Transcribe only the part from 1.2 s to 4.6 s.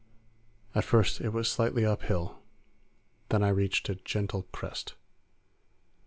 it was slightly uphill, then I reached a gentle